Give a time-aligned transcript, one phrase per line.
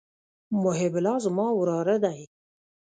[0.61, 2.19] محب الله زما وراره دئ.